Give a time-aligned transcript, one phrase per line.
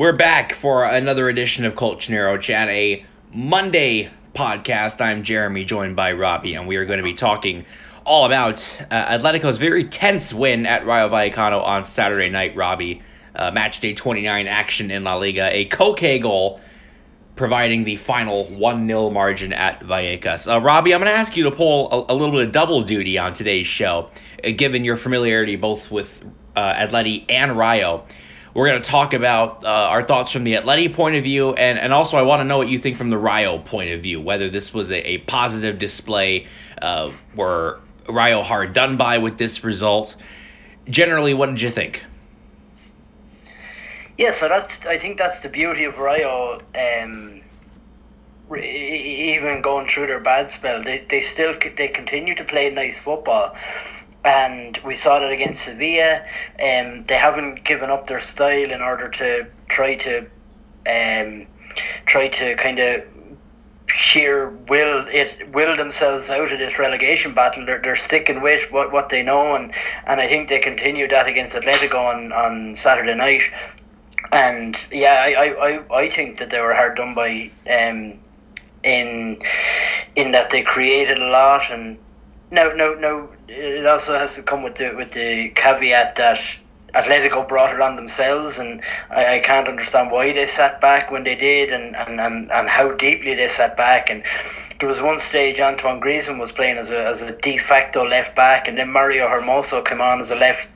[0.00, 4.98] We're back for another edition of Colchonero Chat, a Monday podcast.
[4.98, 7.66] I'm Jeremy, joined by Robbie, and we are going to be talking
[8.06, 12.56] all about uh, Atletico's very tense win at Rayo Vallecano on Saturday night.
[12.56, 13.02] Robbie,
[13.34, 16.62] uh, match day 29 action in La Liga, a Koke goal
[17.36, 20.50] providing the final 1 0 margin at Vallecas.
[20.50, 22.84] Uh, Robbie, I'm going to ask you to pull a, a, little bit of double
[22.84, 24.10] duty on today's show,
[24.42, 26.24] uh, given your familiarity both with
[26.56, 28.06] uh, Atleti and Rayo.
[28.52, 31.78] We're going to talk about uh, our thoughts from the Atleti point of view, and,
[31.78, 34.20] and also I want to know what you think from the Rayo point of view,
[34.20, 36.48] whether this was a, a positive display,
[36.82, 40.16] uh, were Rayo hard done by with this result.
[40.88, 42.04] Generally, what did you think?
[44.18, 46.58] Yeah, so that's I think that's the beauty of Rayo.
[46.74, 47.40] Um,
[48.52, 53.56] even going through their bad spell, they, they still they continue to play nice football
[54.24, 56.24] and we saw that against Sevilla.
[56.62, 60.18] Um, they haven't given up their style in order to try to
[60.86, 61.46] um,
[62.06, 63.04] try to kind of
[63.86, 67.64] sheer will it will themselves out of this relegation battle.
[67.66, 69.72] They're, they're sticking with what, what they know, and,
[70.06, 73.42] and I think they continued that against Atletico on, on Saturday night.
[74.32, 78.18] And yeah, I, I, I think that they were hard done by um,
[78.82, 79.42] in
[80.14, 81.98] in that they created a lot and
[82.50, 86.38] no no no it also has to come with the with the caveat that
[86.94, 91.24] Atletico brought it on themselves, and I, I can't understand why they sat back when
[91.24, 94.10] they did, and, and, and, and how deeply they sat back.
[94.10, 94.24] And
[94.78, 98.36] there was one stage Antoine Griezmann was playing as a as a de facto left
[98.36, 100.68] back, and then Mario Hermoso came on as a left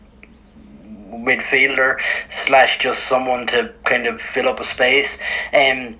[1.11, 5.17] midfielder slash just someone to kind of fill up a space.
[5.53, 5.97] Um,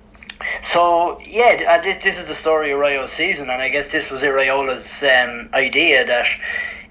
[0.61, 4.21] so yeah, this, this is the story of Rayo's season, and I guess this was
[4.21, 6.27] Iraola's um, idea that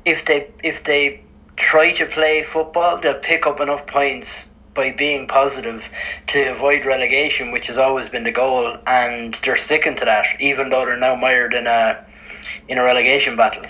[0.05, 1.23] if they if they
[1.57, 5.89] try to play football, they'll pick up enough points by being positive
[6.27, 10.71] to avoid relegation, which has always been the goal, and they're sticking to that, even
[10.71, 12.05] though they're now mired in a
[12.69, 13.65] in a relegation battle.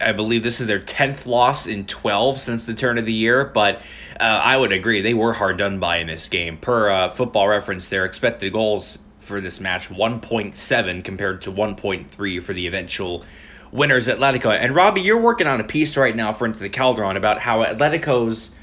[0.00, 3.44] I believe this is their tenth loss in twelve since the turn of the year,
[3.44, 3.80] but
[4.18, 6.58] uh, I would agree they were hard done by in this game.
[6.58, 11.50] Per uh, Football Reference, their expected goals for this match one point seven compared to
[11.50, 13.24] one point three for the eventual
[13.72, 14.56] winners Atletico.
[14.56, 17.64] And Robbie, you're working on a piece right now for Into the Calderon about how
[17.64, 18.54] Atletico's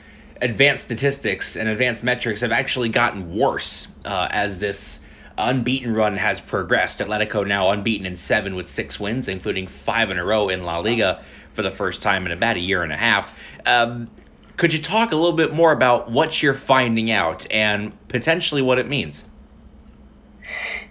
[0.41, 5.05] advanced statistics and advanced metrics have actually gotten worse uh, as this
[5.37, 6.99] unbeaten run has progressed.
[6.99, 10.79] Atletico now unbeaten in seven with six wins, including five in a row in La
[10.79, 11.23] Liga
[11.53, 13.31] for the first time in about a year and a half.
[13.65, 14.09] Um,
[14.57, 18.77] could you talk a little bit more about what you're finding out and potentially what
[18.77, 19.29] it means?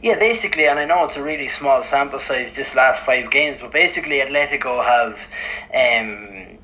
[0.03, 3.59] Yeah, basically, and I know it's a really small sample size, just last five games,
[3.61, 5.29] but basically, Atletico have
[5.73, 6.59] um,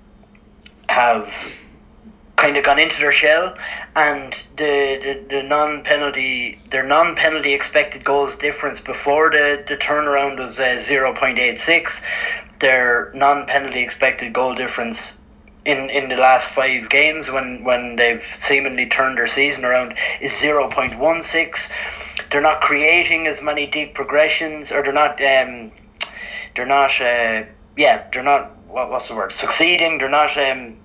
[0.89, 1.63] have
[2.35, 3.57] kind of gone into their shell,
[3.95, 4.99] and the,
[5.29, 10.59] the, the non penalty their non penalty expected goals difference before the, the turnaround was
[10.59, 12.03] uh, zero point eight six.
[12.59, 15.18] Their non penalty expected goal difference
[15.69, 20.37] in, in the last five games when, when they've seemingly turned their season around is
[20.37, 21.69] zero point one six.
[22.31, 25.71] They're not creating as many deep progressions, or they're not um,
[26.57, 27.45] they're not uh,
[27.77, 29.99] yeah they're not what, what's the word succeeding.
[29.99, 30.79] They're not um,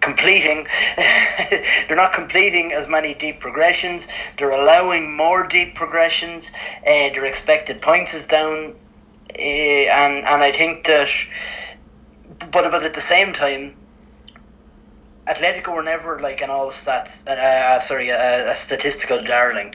[0.00, 0.66] completing
[0.96, 4.06] they're not completing as many deep progressions
[4.38, 6.50] they're allowing more deep progressions
[6.86, 8.74] uh, their expected points is down
[9.34, 11.10] uh, and and I think that
[12.50, 13.76] but but at the same time
[15.28, 19.74] Atletico were never like an all stats uh, uh, sorry a, a statistical darling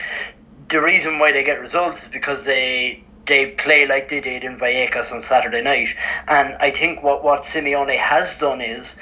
[0.68, 4.58] the reason why they get results is because they they play like they did in
[4.58, 5.88] Vallecas on Saturday night
[6.28, 8.94] and I think what what Simeone has done is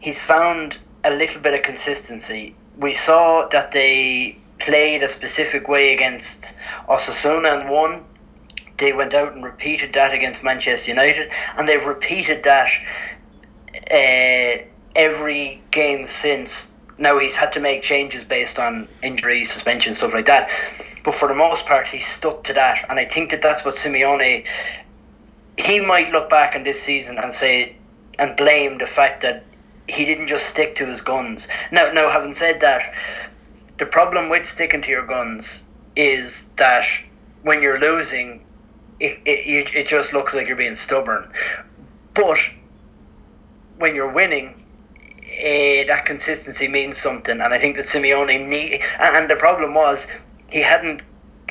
[0.00, 2.54] he's found a little bit of consistency.
[2.76, 6.52] We saw that they played a specific way against
[6.88, 8.04] Osasuna and won.
[8.78, 12.68] They went out and repeated that against Manchester United, and they've repeated that
[13.90, 14.64] uh,
[14.94, 16.68] every game since.
[16.96, 20.48] Now he's had to make changes based on injuries, suspension, stuff like that.
[21.02, 23.74] But for the most part, he's stuck to that, and I think that that's what
[23.74, 24.44] Simeone.
[25.58, 27.76] He might look back on this season and say
[28.18, 29.44] and blame the fact that
[29.88, 31.46] he didn't just stick to his guns.
[31.70, 32.94] Now, now, having said that,
[33.78, 35.62] the problem with sticking to your guns
[35.96, 36.86] is that
[37.42, 38.44] when you're losing,
[39.00, 41.30] it, it, it just looks like you're being stubborn.
[42.14, 42.38] But
[43.78, 44.63] when you're winning,
[45.38, 47.40] eh, that consistency means something.
[47.40, 50.06] And I think that Simeone need, and the problem was
[50.48, 51.02] he hadn't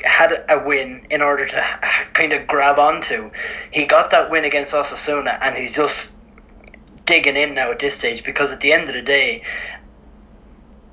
[0.04, 1.78] had a win in order to
[2.12, 3.30] kind of grab onto.
[3.70, 6.10] He got that win against Osasuna, and he's just
[7.06, 9.42] digging in now at this stage because at the end of the day,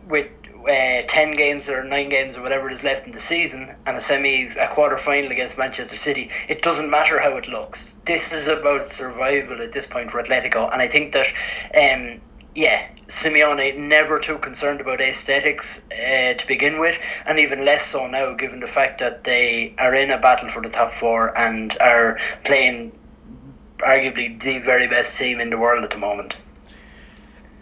[0.07, 0.27] with
[0.67, 3.97] uh, 10 games or 9 games or whatever it is left in the season and
[3.97, 8.31] a semi a quarter final against Manchester City it doesn't matter how it looks this
[8.31, 11.27] is about survival at this point for Atletico and I think that
[11.73, 12.21] um,
[12.55, 18.07] yeah Simeone never too concerned about aesthetics uh, to begin with and even less so
[18.07, 21.77] now given the fact that they are in a battle for the top 4 and
[21.79, 22.93] are playing
[23.79, 26.35] arguably the very best team in the world at the moment.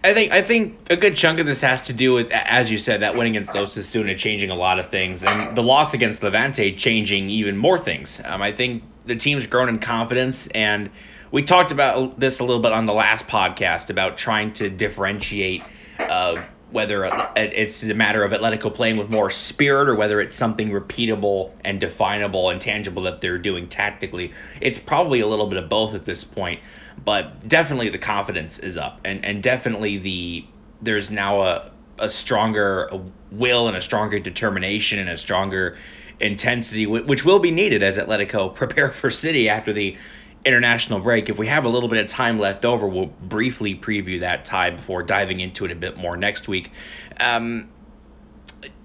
[0.03, 2.77] I think I think a good chunk of this has to do with, as you
[2.77, 6.74] said, that win against Osasuna changing a lot of things, and the loss against Levante
[6.74, 8.21] changing even more things.
[8.24, 10.89] Um, I think the team's grown in confidence, and
[11.31, 15.63] we talked about this a little bit on the last podcast about trying to differentiate
[15.99, 17.05] uh, whether
[17.35, 21.79] it's a matter of Atletico playing with more spirit or whether it's something repeatable and
[21.79, 24.33] definable and tangible that they're doing tactically.
[24.61, 26.59] It's probably a little bit of both at this point,
[27.03, 30.45] but definitely the confidence is up and, and definitely the
[30.81, 32.89] there's now a, a stronger
[33.31, 35.75] will and a stronger determination and a stronger
[36.19, 39.97] intensity which will be needed as Atletico prepare for City after the
[40.45, 41.30] international break.
[41.30, 44.69] If we have a little bit of time left over, we'll briefly preview that tie
[44.69, 46.71] before diving into it a bit more next week.
[47.19, 47.69] Um,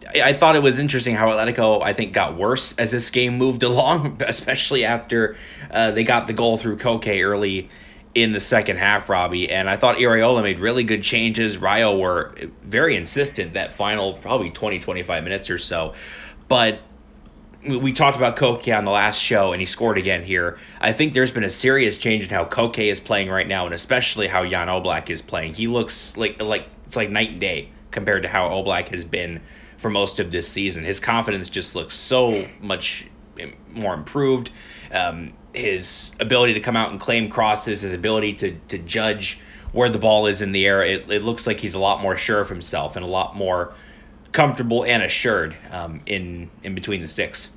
[0.08, 3.62] I, thought it was interesting how Atletico, I think, got worse as this game moved
[3.64, 5.36] along, especially after
[5.70, 7.68] uh, they got the goal through Koke early
[8.14, 9.50] in the second half, Robbie.
[9.50, 11.58] And I thought Iraola made really good changes.
[11.58, 15.94] Rayo were very insistent that final probably 20, 25 minutes or so.
[16.46, 16.80] But
[17.66, 20.58] we talked about Koke on the last show, and he scored again here.
[20.80, 23.74] I think there's been a serious change in how Koke is playing right now, and
[23.74, 25.54] especially how Jan Oblak is playing.
[25.54, 29.40] He looks like like it's like night and day compared to how Oblak has been
[29.78, 30.84] for most of this season.
[30.84, 33.06] His confidence just looks so much
[33.72, 34.50] more improved.
[34.92, 39.38] Um, his ability to come out and claim crosses, his ability to to judge
[39.72, 42.16] where the ball is in the air, it, it looks like he's a lot more
[42.16, 43.74] sure of himself and a lot more
[44.34, 47.56] comfortable and assured um, in in between the sticks.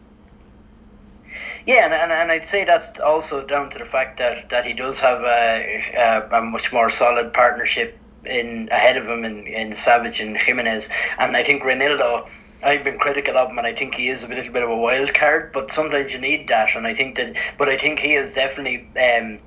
[1.66, 4.72] Yeah, and, and, and I'd say that's also down to the fact that, that he
[4.72, 9.72] does have a, a, a much more solid partnership in ahead of him in, in
[9.72, 10.88] Savic and Gimenez,
[11.20, 12.30] and I think Reinildo.
[12.64, 14.76] I've been critical of him, and I think he is a little bit of a
[14.76, 15.52] wild card.
[15.52, 17.36] But sometimes you need that, and I think that.
[17.58, 19.40] But I think he has definitely um,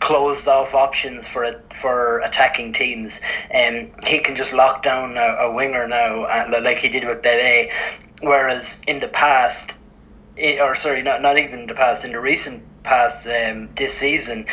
[0.00, 3.20] closed off options for for attacking teams.
[3.54, 7.22] Um, he can just lock down a, a winger now, uh, like he did with
[7.22, 7.70] Bebe.
[8.20, 9.72] Whereas in the past,
[10.38, 14.46] or sorry, not not even the past, in the recent past, um, this season,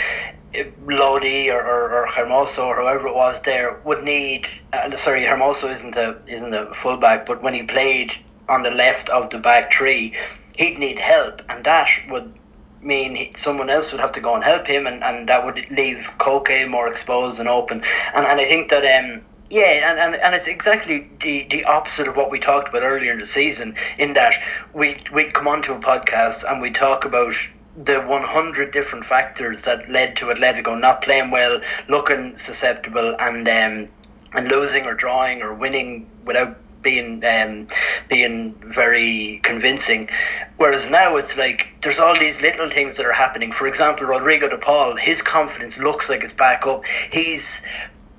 [0.87, 4.47] Lodi or, or, or Hermoso or whoever it was there would need.
[4.73, 8.11] Uh, sorry, Hermoso isn't a isn't a fullback, but when he played
[8.47, 10.15] on the left of the back three,
[10.55, 12.33] he'd need help, and that would
[12.81, 15.63] mean he, someone else would have to go and help him, and, and that would
[15.69, 17.83] leave Koke more exposed and open.
[18.15, 19.21] And and I think that um.
[19.51, 23.13] Yeah, and, and, and it's exactly the, the opposite of what we talked about earlier
[23.13, 24.33] in the season, in that
[24.75, 27.33] we we'd come onto a podcast and we talk about
[27.79, 33.89] the 100 different factors that led to Atletico not playing well, looking susceptible, and um,
[34.33, 37.67] and losing or drawing or winning without being um,
[38.09, 40.09] being very convincing.
[40.57, 43.51] Whereas now it's like there's all these little things that are happening.
[43.53, 46.83] For example, Rodrigo de Paul, his confidence looks like it's back up.
[47.11, 47.61] He's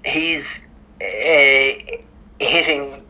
[0.04, 0.60] he's
[1.02, 1.72] uh,
[2.38, 3.02] hitting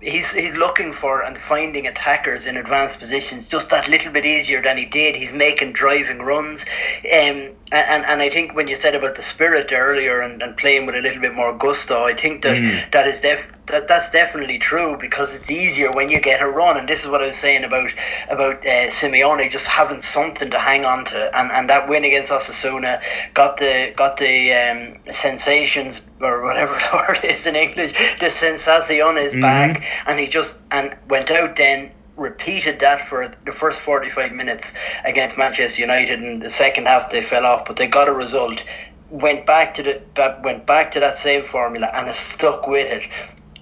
[0.00, 4.62] he's he's looking for and finding attackers in advanced positions just that little bit easier
[4.62, 5.14] than he did.
[5.14, 6.68] He's making driving runs, um,
[7.02, 10.94] and and I think when you said about the spirit earlier and, and playing with
[10.94, 12.90] a little bit more gusto, I think that mm.
[12.92, 16.76] that is def that that's definitely true because it's easier when you get a run,
[16.76, 17.90] and this is what I was saying about
[18.30, 22.32] about uh, Simeone just having something to hang on to, and, and that win against
[22.32, 23.02] Osasuna
[23.34, 29.24] got the got the um, sensations or whatever the word is in English, the sensazione
[29.24, 29.40] is mm-hmm.
[29.40, 34.72] back, and he just and went out then repeated that for the first 45 minutes
[35.04, 38.62] against Manchester United in the second half they fell off but they got a result
[39.08, 40.02] went back to the
[40.44, 43.08] went back to that same formula and it stuck with it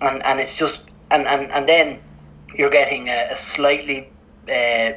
[0.00, 2.00] and and it's just and and, and then
[2.54, 4.10] you're getting a, a slightly
[4.48, 4.92] uh,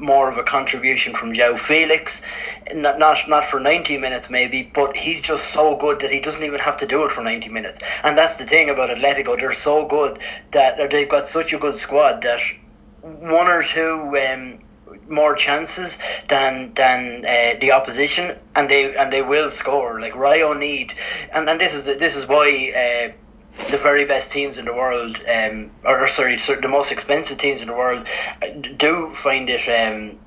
[0.00, 2.22] more of a contribution from João Felix.
[2.74, 6.42] Not, not not for 90 minutes maybe, but he's just so good that he doesn't
[6.42, 7.78] even have to do it for 90 minutes.
[8.02, 10.18] And that's the thing about Atletico, they're so good
[10.52, 12.40] that they've got such a good squad that
[13.02, 14.58] one or two um,
[15.08, 20.00] more chances than than uh, the opposition, and they and they will score.
[20.00, 20.94] Like Rayo need,
[21.32, 23.10] and, and this is this is why.
[23.10, 23.12] Uh,
[23.70, 27.68] the very best teams in the world, um, or, sorry, the most expensive teams in
[27.68, 28.06] the world,
[28.42, 30.18] uh, do find it um,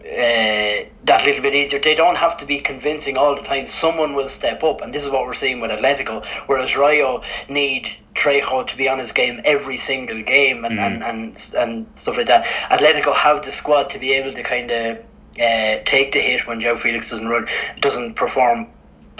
[0.00, 1.78] uh, that little bit easier.
[1.78, 3.68] They don't have to be convincing all the time.
[3.68, 6.24] Someone will step up, and this is what we're seeing with Atletico.
[6.46, 10.86] Whereas Rayo need Trejo to be on his game every single game, and, mm.
[10.86, 12.44] and, and, and stuff like that.
[12.70, 14.98] Atletico have the squad to be able to kind of
[15.40, 17.46] uh, take the hit when João Felix doesn't run,
[17.80, 18.68] doesn't perform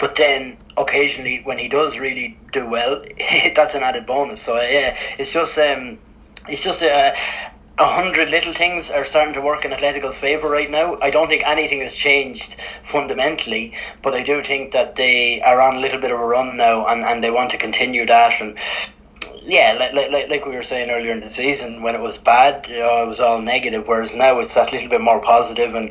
[0.03, 3.01] but then occasionally when he does really do well,
[3.55, 4.41] that's an added bonus.
[4.41, 5.97] So yeah, it's just um,
[6.49, 7.15] it's just a.
[7.79, 10.99] a hundred little things are starting to work in Atletico's favour right now.
[11.01, 15.77] I don't think anything has changed fundamentally, but I do think that they are on
[15.77, 18.39] a little bit of a run now, and, and they want to continue that.
[18.41, 18.59] And
[19.41, 22.67] yeah, like, like, like we were saying earlier in the season, when it was bad,
[22.67, 25.89] you know, it was all negative, whereas now it's that little bit more positive and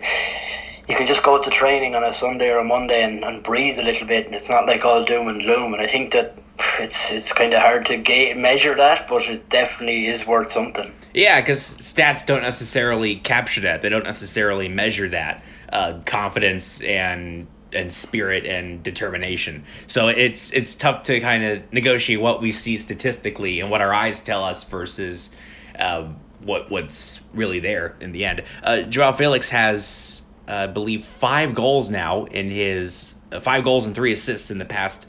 [0.89, 3.79] you can just go to training on a Sunday or a Monday and, and breathe
[3.79, 5.73] a little bit, and it's not like all doom and gloom.
[5.73, 6.37] And I think that
[6.79, 10.93] it's it's kind of hard to measure that, but it definitely is worth something.
[11.15, 13.83] Yeah, because stats don't necessarily capture that.
[13.83, 19.65] They don't necessarily measure that uh, confidence and and spirit and determination.
[19.87, 23.95] So it's it's tough to kind of negotiate what we see statistically and what our
[23.95, 25.35] eyes tell us versus
[25.79, 26.09] uh,
[26.41, 28.43] what what's really there in the end.
[28.63, 33.95] Uh, Joao Felix has I believe, five goals now in his uh, five goals and
[33.95, 35.07] three assists in the past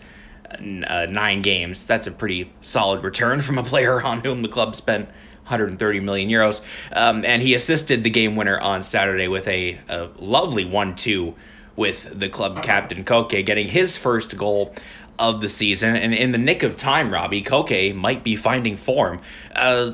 [0.49, 1.85] uh, nine games.
[1.85, 5.07] That's a pretty solid return from a player on whom the club spent
[5.43, 6.63] 130 million euros.
[6.91, 11.35] Um, and he assisted the game winner on Saturday with a, a lovely 1 2
[11.75, 14.75] with the club captain Koke getting his first goal
[15.19, 15.95] of the season.
[15.95, 19.21] And in the nick of time, Robbie, Koke might be finding form.
[19.53, 19.93] Uh,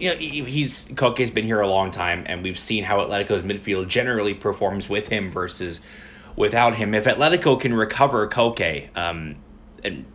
[0.00, 3.88] you know, he's Koke's been here a long time, and we've seen how Atletico's midfield
[3.88, 5.80] generally performs with him versus
[6.36, 6.94] without him.
[6.94, 9.36] If Atletico can recover Koke, um,
[9.84, 10.06] and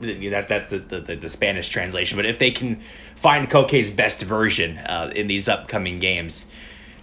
[0.00, 2.82] that that's the, the, the, Spanish translation, but if they can
[3.16, 6.46] find Koke's best version uh, in these upcoming games,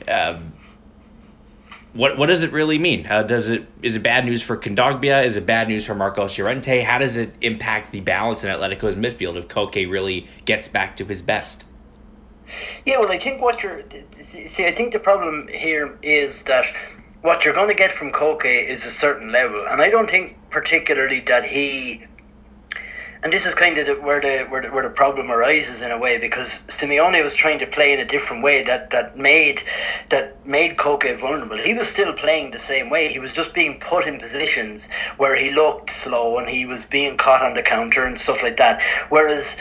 [0.08, 0.54] um,
[1.94, 3.08] what what does it really mean?
[3.08, 5.26] Uh, does it is it bad news for Kondogbia?
[5.26, 6.82] Is it bad news for Marcos Llorente?
[6.82, 11.06] How does it impact the balance in Atletico's midfield if Koke really gets back to
[11.06, 11.64] his best?
[12.86, 13.84] Yeah, well, I think what you're
[14.22, 16.66] see, I think the problem here is that
[17.22, 20.38] what you're going to get from Koke is a certain level, and I don't think
[20.50, 22.06] particularly that he.
[23.22, 25.92] And this is kind of the, where the where the where the problem arises in
[25.92, 29.62] a way because Simeone was trying to play in a different way that, that made
[30.10, 31.58] that made Koke vulnerable.
[31.58, 33.12] He was still playing the same way.
[33.12, 34.88] He was just being put in positions
[35.18, 38.56] where he looked slow and he was being caught on the counter and stuff like
[38.56, 38.82] that.
[39.10, 39.58] Whereas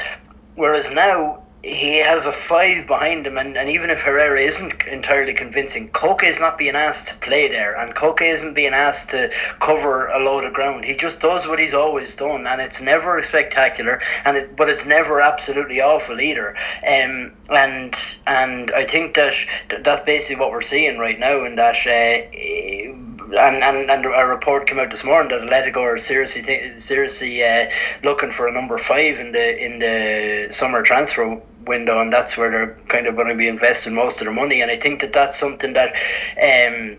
[0.55, 5.35] whereas now he has a five behind him, and, and even if Herrera isn't entirely
[5.35, 9.33] convincing, Koke is not being asked to play there, and Koke isn't being asked to
[9.61, 10.85] cover a load of ground.
[10.85, 14.87] He just does what he's always done, and it's never spectacular, and it, but it's
[14.87, 16.57] never absolutely awful either.
[16.87, 17.95] Um, and
[18.27, 19.35] and I think that
[19.83, 21.87] that's basically what we're seeing right now, and that.
[21.87, 27.45] Uh, and, and, and a report came out this morning that Atletico are seriously seriously
[27.45, 27.67] uh,
[28.03, 32.51] looking for a number five in the in the summer transfer window, and that's where
[32.51, 34.63] they're kind of going to be investing most of their money.
[34.63, 35.95] And I think that that's something that.
[36.37, 36.99] Um,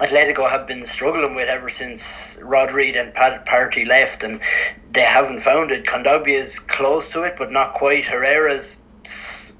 [0.00, 4.40] Atletico have been struggling with ever since Rodri and Partey left, and
[4.90, 5.84] they haven't found it.
[5.84, 8.06] Kondogbia is close to it, but not quite.
[8.06, 8.76] Herrera's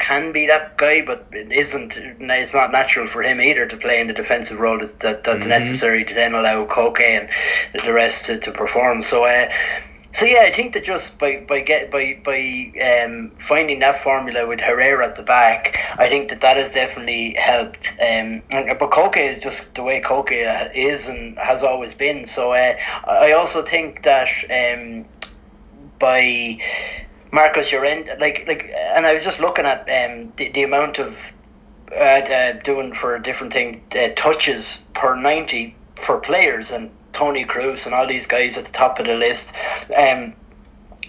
[0.02, 1.96] can be that guy, but it isn't.
[1.96, 5.40] It's not natural for him either to play in the defensive role that, that that's
[5.40, 5.49] mm-hmm.
[5.49, 7.28] necessary to then allow Koke and
[7.84, 9.02] the rest to, to perform.
[9.02, 9.49] So, uh,
[10.14, 14.47] so yeah, I think that just by by get by by um, finding that formula
[14.47, 17.88] with Herrera at the back, I think that that has definitely helped.
[18.00, 22.26] Um, but Koke is just the way Koke is and has always been.
[22.26, 22.75] So uh,
[23.07, 25.07] I also think that um,
[25.99, 26.59] by
[27.31, 31.33] Marcos Llorente, like like, and I was just looking at um, the, the amount of
[31.90, 37.45] uh, uh, doing for a different thing uh, touches per ninety for players and Toni
[37.45, 39.49] Kroos and all these guys at the top of the list.
[39.97, 40.35] Um,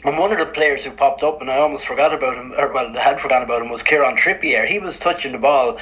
[0.06, 2.74] and one of the players who popped up, and I almost forgot about him, or
[2.74, 4.68] well, I had forgotten about him, was Kieran Trippier.
[4.68, 5.78] He was touching the ball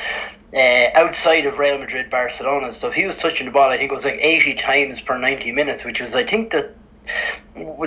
[0.54, 2.92] uh, outside of Real Madrid, Barcelona So.
[2.92, 5.84] He was touching the ball, I think it was like 80 times per 90 minutes,
[5.84, 6.76] which was, I think, that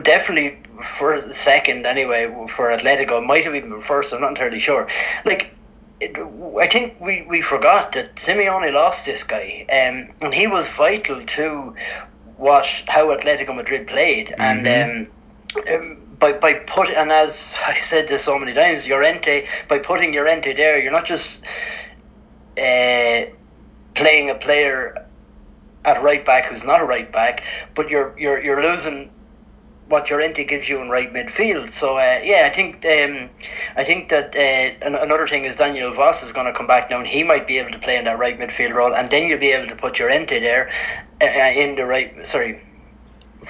[0.02, 4.12] definitely for second anyway for Atletico might have even been first.
[4.12, 4.88] I'm not entirely sure.
[5.24, 5.54] Like.
[6.00, 6.16] It,
[6.60, 11.24] I think we, we forgot that Simeone lost this guy, um, and he was vital
[11.24, 11.74] to
[12.36, 14.66] what how Atletico Madrid played, mm-hmm.
[14.66, 15.08] and
[15.56, 19.78] um, um, by by put and as I said this so many times, Llorente by
[19.78, 21.42] putting Llorente there, you're not just
[22.58, 23.22] uh,
[23.94, 25.06] playing a player
[25.84, 29.10] at right back who's not a right back, but you're you're you're losing
[29.88, 31.70] what your Llorente gives you in right midfield.
[31.70, 33.28] So uh, yeah, I think um,
[33.76, 36.98] I think that uh, another thing is Daniel Wass is going to come back now,
[36.98, 39.40] and he might be able to play in that right midfield role, and then you'll
[39.40, 40.70] be able to put your Llorente there
[41.20, 42.26] uh, uh in the right.
[42.26, 42.62] Sorry,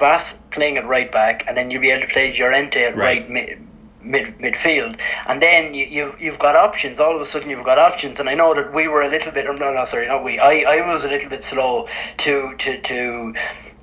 [0.01, 3.20] Wass playing at right back, and then you'll be able to play Llorente at right,
[3.20, 3.59] right mid,
[4.03, 6.99] mid midfield, and then you, you've you've got options.
[6.99, 9.31] All of a sudden, you've got options, and I know that we were a little
[9.31, 9.47] bit.
[9.47, 10.40] No, no, sorry, not we.
[10.40, 11.87] I, I was a little bit slow
[12.18, 13.35] to to to.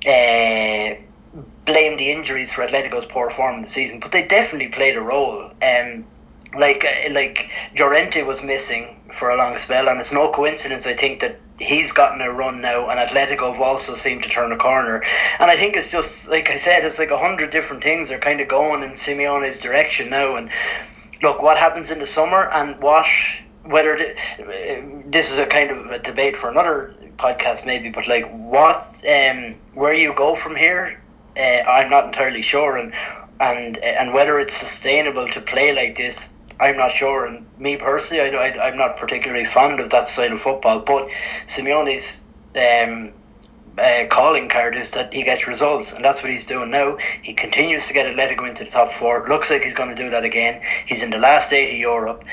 [0.04, 1.00] Uh,
[1.64, 5.00] blame the injuries for Atletico's poor form in the season, but they definitely played a
[5.00, 5.50] role.
[5.62, 6.04] Um,
[6.58, 10.86] like uh, like Llorente was missing for a long spell, and it's no coincidence.
[10.86, 14.52] I think that he's gotten a run now, and Atletico have also seemed to turn
[14.52, 15.02] a corner.
[15.38, 18.18] And I think it's just like I said, it's like a hundred different things are
[18.18, 20.36] kind of going in Simeone's direction now.
[20.36, 20.50] And
[21.22, 23.06] look, what happens in the summer, and what
[23.64, 23.96] whether
[25.06, 29.54] this is a kind of a debate for another podcast maybe, but like what um
[29.74, 31.01] where you go from here
[31.36, 32.92] uh, I'm not entirely sure, and
[33.40, 36.28] and and whether it's sustainable to play like this,
[36.60, 37.26] I'm not sure.
[37.26, 40.80] And me personally, I, I I'm not particularly fond of that style of football.
[40.80, 41.08] But
[41.48, 42.18] Simeone's
[42.56, 43.12] um,
[43.78, 46.98] uh, calling card is that he gets results, and that's what he's doing now.
[47.22, 49.26] He continues to get Atletico into the top four.
[49.28, 50.62] Looks like he's going to do that again.
[50.86, 52.24] He's in the last eight of Europe.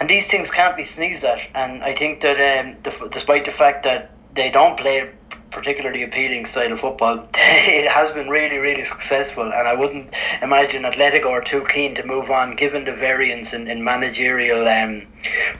[0.00, 1.46] And these things can't be sneezed at.
[1.54, 5.10] And I think that um, the, despite the fact that they don't play
[5.50, 9.44] particularly appealing style of football, it has been really, really successful.
[9.44, 13.68] And I wouldn't imagine Atletico are too keen to move on, given the variance in,
[13.68, 15.06] in managerial um,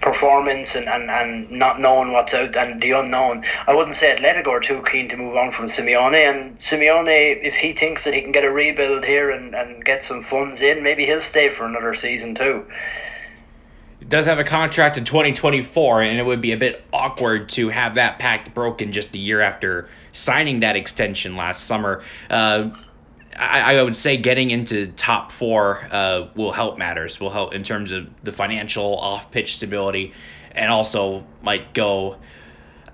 [0.00, 3.44] performance and, and, and not knowing what's out and the unknown.
[3.66, 6.28] I wouldn't say Atletico are too keen to move on from Simeone.
[6.28, 10.04] And Simeone, if he thinks that he can get a rebuild here and, and get
[10.04, 12.66] some funds in, maybe he'll stay for another season too
[14.10, 17.94] does have a contract in 2024, and it would be a bit awkward to have
[17.94, 22.02] that pact broken just a year after signing that extension last summer.
[22.28, 22.70] Uh,
[23.38, 27.62] I, I, would say getting into top four uh, will help matters, will help in
[27.62, 30.12] terms of the financial off pitch stability,
[30.50, 32.16] and also might go.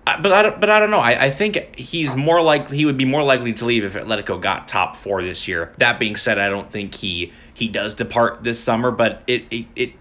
[0.06, 1.00] Uh, but I don't, but I don't know.
[1.00, 4.40] I, I think he's more likely he would be more likely to leave if Atletico
[4.40, 5.72] got top four this year.
[5.78, 8.90] That being said, I don't think he he does depart this summer.
[8.90, 9.92] But it it, it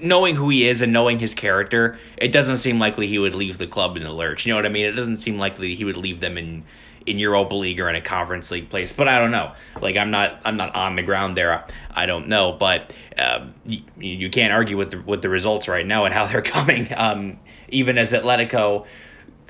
[0.00, 3.58] knowing who he is and knowing his character, it doesn't seem likely he would leave
[3.58, 4.46] the club in the lurch.
[4.46, 4.86] You know what I mean?
[4.86, 6.64] It doesn't seem likely he would leave them in
[7.06, 8.92] in Europa League or in a Conference League place.
[8.92, 9.52] But I don't know.
[9.80, 11.64] Like I'm not I'm not on the ground there.
[11.90, 12.52] I don't know.
[12.52, 16.26] But uh, you, you can't argue with the with the results right now and how
[16.30, 16.88] they're coming.
[16.96, 18.86] Um, even as Atletico.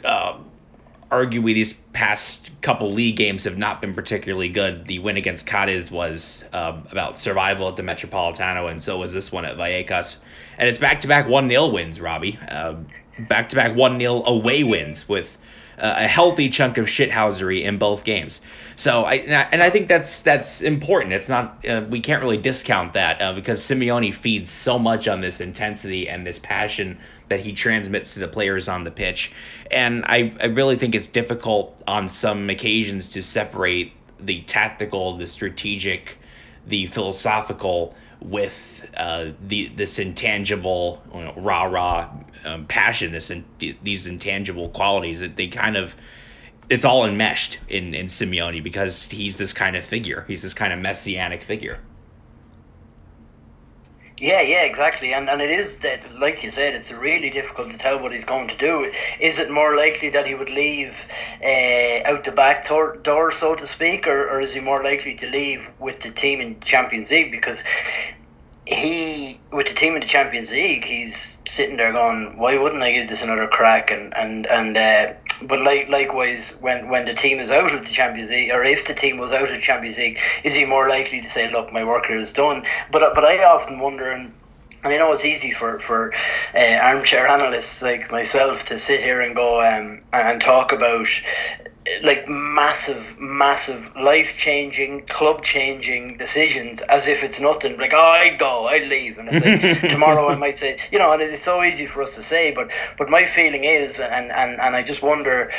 [0.04, 0.38] Uh,
[1.11, 4.87] arguably these past couple league games have not been particularly good.
[4.87, 9.30] The win against Cadiz was uh, about survival at the Metropolitano, and so was this
[9.30, 10.16] one at Vallecas.
[10.59, 12.38] And it's back to back 1 0 wins, Robbie.
[13.19, 15.38] Back to back 1 0 away wins with
[15.79, 18.40] uh, a healthy chunk of shithousery in both games.
[18.77, 21.12] So I and I think that's that's important.
[21.12, 25.21] It's not uh, we can't really discount that uh, because Simeone feeds so much on
[25.21, 29.33] this intensity and this passion that he transmits to the players on the pitch,
[29.71, 35.27] and I I really think it's difficult on some occasions to separate the tactical, the
[35.27, 36.19] strategic,
[36.66, 37.95] the philosophical
[38.31, 42.11] with uh, the this intangible you know, rah rah
[42.45, 43.45] um, passion, this in,
[43.83, 45.95] these intangible qualities that they kind of
[46.69, 50.25] it's all enmeshed in in Simeone because he's this kind of figure.
[50.29, 51.81] He's this kind of messianic figure.
[54.18, 57.76] Yeah, yeah, exactly, and and it is that, like you said, it's really difficult to
[57.76, 58.90] tell what he's going to do.
[59.20, 60.96] Is it more likely that he would leave
[61.44, 65.16] uh, out the back door, door, so to speak, or, or is he more likely
[65.16, 67.31] to leave with the team in Champions League?
[67.31, 67.62] Because
[68.66, 72.92] he, with the team in the Champions League, he's sitting there going, "Why wouldn't I
[72.92, 77.38] give this another crack?" And and and uh, but like likewise, when when the team
[77.38, 79.99] is out of the Champions League, or if the team was out of the Champions
[79.99, 82.64] League, is he more likely to say, "Look, my work is done"?
[82.90, 84.35] But but I often wonder and.
[84.85, 86.12] And I know it's easy for for
[86.55, 91.09] uh, armchair analysts like myself to sit here and go um, and talk about
[92.03, 97.79] like massive, massive, life changing, club changing decisions as if it's nothing.
[97.79, 101.12] Like, oh, I'd go, I'd leave, and I say tomorrow I might say, you know,
[101.12, 104.61] and it's so easy for us to say, but but my feeling is, and and
[104.61, 105.53] and I just wonder.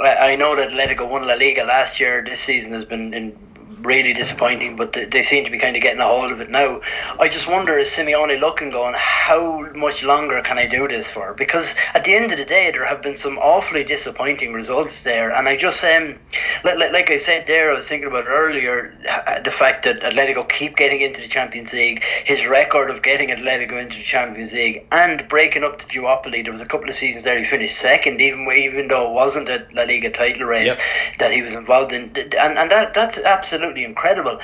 [0.00, 2.24] I know that Atletico won La Liga last year.
[2.24, 3.36] This season has been in
[3.82, 6.50] really disappointing, but they, they seem to be kind of getting a hold of it
[6.50, 6.80] now.
[7.18, 11.34] I just wonder is Simeone looking going, how much longer can I do this for?
[11.34, 15.30] Because at the end of the day, there have been some awfully disappointing results there,
[15.30, 16.18] and I just um,
[16.64, 20.48] like, like I said there, I was thinking about earlier uh, the fact that Atletico
[20.48, 24.86] keep getting into the Champions League, his record of getting Atletico into the Champions League
[24.92, 26.42] and breaking up the duopoly.
[26.42, 29.48] There was a couple of seasons there he finished second, even even though it wasn't
[29.48, 30.78] a La Liga title race yep.
[31.18, 34.38] that he was involved in, and and that that's absolutely absolutely incredible.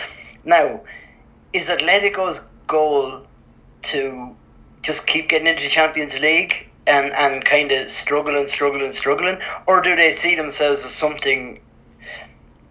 [0.45, 0.81] Now,
[1.53, 3.27] is Atletico's goal
[3.83, 4.35] to
[4.83, 9.39] just keep getting into the Champions League and, and kind of struggling, struggling, struggling?
[9.67, 11.61] Or do they see themselves as something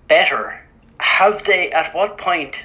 [0.07, 0.59] better?
[0.99, 2.55] Have they, at what point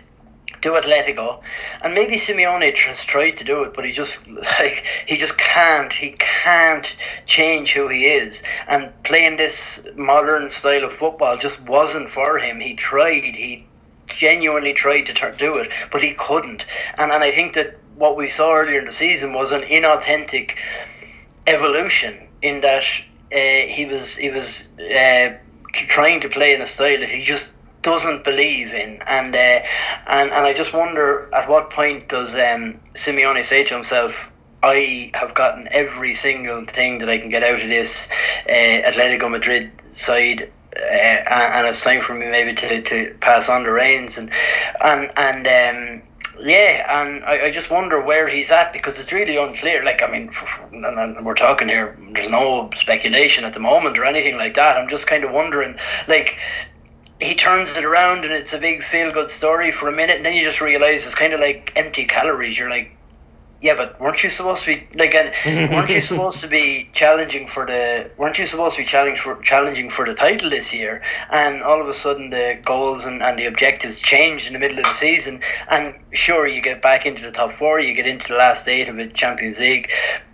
[0.63, 1.43] do Atletico,
[1.83, 5.93] and maybe Simeone has tried to do it, but he just like he just can't.
[5.93, 6.87] He can't
[7.27, 12.61] change who he is, and playing this modern style of football just wasn't for him.
[12.61, 13.25] He tried.
[13.25, 13.67] He
[14.17, 16.65] genuinely tried to do it, but he couldn't.
[16.99, 20.57] And and I think that what we saw earlier in the season was an inauthentic
[21.47, 22.85] evolution in that
[23.33, 25.35] uh, he was he was uh,
[25.73, 27.51] trying to play in a style that he just
[27.83, 29.67] doesn't believe in, and uh,
[30.07, 34.31] and and I just wonder at what point does um, Simeone say to himself.
[34.65, 38.09] I have gotten every single thing that I can get out of this
[38.49, 43.71] uh, Atletico Madrid side and it's time for me maybe to, to pass on the
[43.71, 44.31] reins and
[44.81, 46.03] and and um,
[46.41, 49.85] yeah, and I, I just wonder where he's at because it's really unclear.
[49.85, 50.33] Like, I mean,
[50.73, 54.77] and we're talking here, there's no speculation at the moment or anything like that.
[54.77, 56.39] I'm just kind of wondering, like,
[57.21, 60.27] he turns it around and it's a big feel good story for a minute, and
[60.27, 62.59] then you just realize it's kind of like empty calories.
[62.59, 62.97] You're like,
[63.63, 65.15] yeah, but weren't you supposed to be like?
[65.15, 68.11] weren't you supposed to be challenging for the?
[68.17, 71.01] Weren't you supposed to be challenging for challenging for the title this year?
[71.31, 74.79] And all of a sudden, the goals and, and the objectives changed in the middle
[74.79, 75.43] of the season.
[75.71, 78.89] And sure, you get back into the top four, you get into the last eight
[78.89, 79.91] of the Champions League,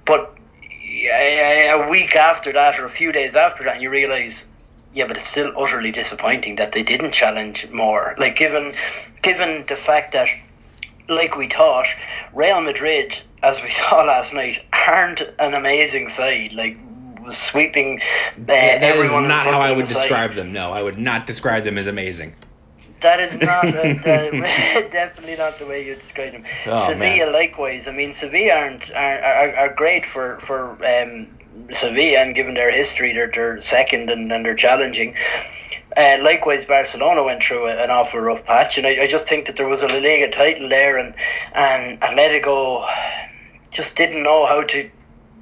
[0.06, 0.34] but
[0.80, 4.46] a week after that, or a few days after that, you realise
[4.94, 8.14] yeah, but it's still utterly disappointing that they didn't challenge more.
[8.18, 8.74] Like given
[9.22, 10.28] given the fact that
[11.08, 11.86] like we thought,
[12.34, 16.52] Real Madrid, as we saw last night, aren't an amazing side.
[16.52, 16.76] Like
[17.32, 19.24] sweeping uh, that everyone.
[19.24, 20.52] Is not how I would the describe them.
[20.52, 22.34] No, I would not describe them as amazing.
[23.00, 23.72] That is not uh,
[24.90, 26.44] definitely not the way you describe them.
[26.66, 27.32] Oh, Sevilla, man.
[27.32, 27.86] likewise.
[27.86, 31.28] I mean, Sevilla aren't are, are, are great for for um,
[31.72, 35.14] Sevilla, and given their history, they're, they're second and, and they're challenging.
[35.96, 39.56] Uh, likewise, Barcelona went through an awful rough patch, and I, I just think that
[39.56, 41.14] there was a La Liga title there, and
[41.54, 42.86] and Atletico
[43.70, 44.90] just didn't know how to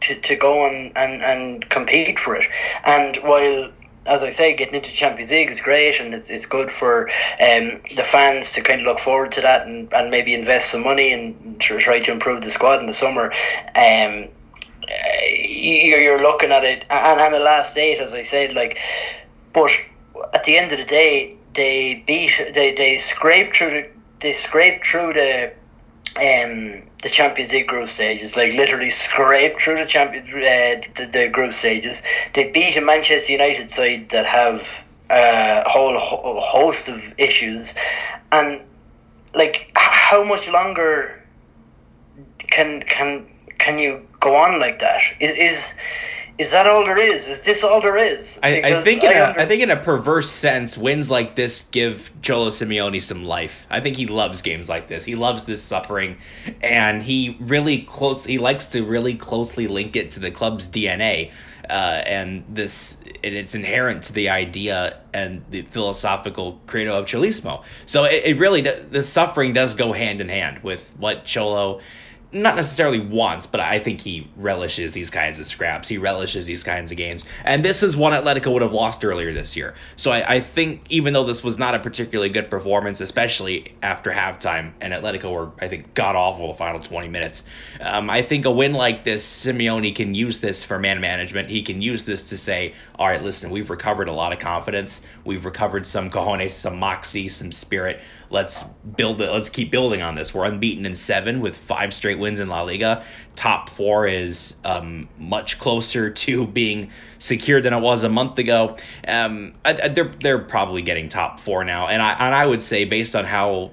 [0.03, 2.49] to, to go and, and, and compete for it.
[2.85, 3.71] And while
[4.07, 7.09] as I say, getting into Champions League is great and it's, it's good for
[7.41, 10.85] um, the fans to kind of look forward to that and, and maybe invest some
[10.85, 13.33] money and try to improve the squad in the summer.
[13.75, 14.29] Um,
[15.29, 18.79] you're, you're looking at it, and, and the last eight, as I said, like
[19.53, 19.73] but
[20.33, 23.89] at the end of the day, they beat they they scraped through the
[24.21, 25.53] they scraped through the
[26.17, 31.29] um the Champions League group stages, like literally scraped through the champion uh, the, the
[31.29, 32.03] group stages.
[32.35, 37.75] They beat a Manchester United side that have uh, a whole ho- host of issues,
[38.33, 38.61] and
[39.35, 41.23] like how much longer
[42.39, 43.27] can can
[43.59, 45.01] can you go on like that?
[45.21, 45.75] Is is
[46.39, 47.27] is that all there is?
[47.27, 48.39] Is this all there is?
[48.43, 51.63] I, I think in a, under- I think in a perverse sense, wins like this
[51.71, 53.67] give Cholo Simeone some life.
[53.71, 55.05] I think he loves games like this.
[55.05, 56.19] He loves this suffering,
[56.61, 58.25] and he really close.
[58.25, 61.33] He likes to really closely link it to the club's DNA,
[61.71, 67.65] uh, and this and it's inherent to the idea and the philosophical credo of Cholismo.
[67.87, 71.81] So it, it really the suffering does go hand in hand with what Cholo
[72.33, 75.89] not necessarily wants, but I think he relishes these kinds of scraps.
[75.89, 77.25] He relishes these kinds of games.
[77.45, 79.75] And this is one Atletico would have lost earlier this year.
[79.95, 84.11] So I, I think even though this was not a particularly good performance, especially after
[84.11, 87.49] halftime, and Atletico were, I think, god awful the final 20 minutes,
[87.81, 91.49] um, I think a win like this, Simeone can use this for man management.
[91.51, 95.03] He can use this to say, all right, listen, we've recovered a lot of confidence.
[95.25, 100.15] We've recovered some cojones, some moxie, some spirit let's build it let's keep building on
[100.15, 100.35] this.
[100.35, 103.05] We're unbeaten in seven with five straight wins in la liga.
[103.35, 108.77] Top four is um, much closer to being secure than it was a month ago.
[109.07, 111.89] Um, they're, they're probably getting top four now.
[111.89, 113.73] And I, and I would say based on how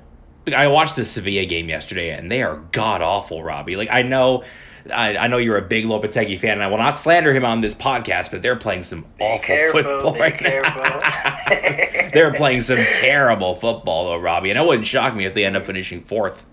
[0.53, 3.77] I watched the Sevilla game yesterday, and they are god awful, Robbie.
[3.77, 4.43] Like I know,
[4.91, 7.61] I, I know you're a big Lopetegui fan, and I will not slander him on
[7.61, 10.81] this podcast, but they're playing some awful careful, football be right careful.
[10.81, 12.09] now.
[12.13, 15.55] they're playing some terrible football, though, Robbie, and it wouldn't shock me if they end
[15.55, 16.45] up finishing fourth.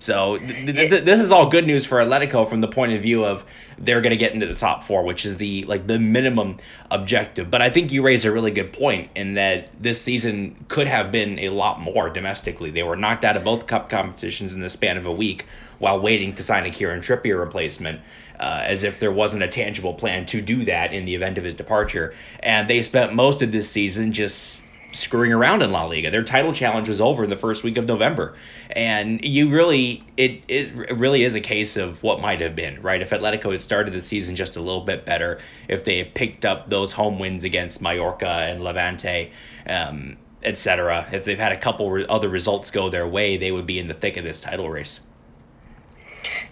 [0.00, 3.02] So th- th- th- this is all good news for Atletico from the point of
[3.02, 3.44] view of
[3.78, 6.58] they're going to get into the top four, which is the like the minimum
[6.90, 7.50] objective.
[7.50, 11.10] But I think you raise a really good point in that this season could have
[11.10, 12.70] been a lot more domestically.
[12.70, 15.46] They were knocked out of both cup competitions in the span of a week
[15.78, 18.00] while waiting to sign a Kieran Trippier replacement.
[18.40, 21.42] Uh, as if there wasn't a tangible plan to do that in the event of
[21.42, 22.14] his departure.
[22.38, 24.62] And they spent most of this season just
[24.92, 26.10] screwing around in La Liga.
[26.10, 28.34] Their title challenge was over in the first week of November.
[28.70, 33.02] And you really, it, it really is a case of what might have been, right?
[33.02, 36.44] If Atletico had started the season just a little bit better, if they had picked
[36.44, 39.30] up those home wins against Mallorca and Levante,
[39.68, 43.78] um, etc., if they've had a couple other results go their way, they would be
[43.78, 45.00] in the thick of this title race.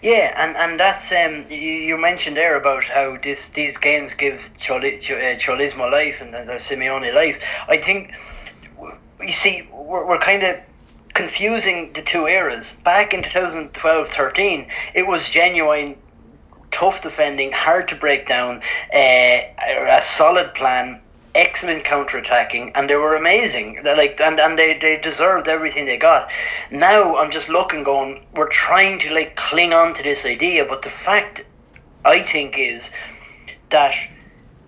[0.01, 1.57] Yeah, and, and that's um you,
[1.89, 6.33] you mentioned there about how this these games give Choli, Ch- uh, Cholismo life and
[6.33, 7.43] the Simeone life.
[7.67, 8.13] I think
[9.19, 10.57] you see we're, we're kind of
[11.13, 12.77] confusing the two eras.
[12.83, 15.97] Back in 2012-13, it was genuine
[16.69, 18.61] tough defending, hard to break down,
[18.93, 21.01] uh, a solid plan,
[21.37, 23.79] excellent counter attacking, and they were amazing.
[23.83, 26.29] They're like and, and they, they deserved everything they got.
[26.71, 30.81] Now I'm just looking, going, we're trying to like cling on to this idea, but
[30.81, 31.45] the fact
[32.03, 32.89] I think is
[33.69, 33.93] that